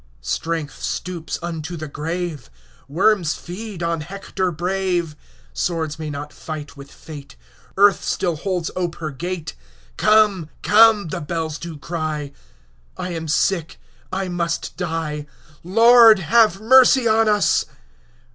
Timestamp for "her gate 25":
8.95-9.97